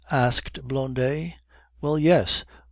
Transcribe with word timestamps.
asked 0.09 0.67
Blondet. 0.67 1.35
"Well, 1.79 1.99
yes. 1.99 2.43